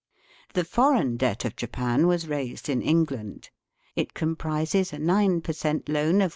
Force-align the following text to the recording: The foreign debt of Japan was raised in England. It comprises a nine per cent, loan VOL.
The 0.55 0.63
foreign 0.65 1.15
debt 1.15 1.45
of 1.45 1.55
Japan 1.55 2.07
was 2.07 2.27
raised 2.27 2.69
in 2.69 2.81
England. 2.81 3.51
It 3.95 4.15
comprises 4.15 4.91
a 4.93 4.97
nine 4.97 5.41
per 5.41 5.53
cent, 5.53 5.87
loan 5.87 6.21
VOL. 6.21 6.29